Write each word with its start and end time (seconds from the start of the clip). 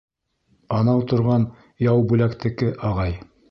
Анау 0.77 1.03
торған 1.11 1.45
Яубүләктеке, 1.89 2.75
ағай. 2.91 3.17